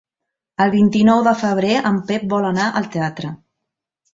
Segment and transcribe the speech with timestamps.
[0.63, 3.35] El vint-i-nou de febrer en Pep vol anar al teatre.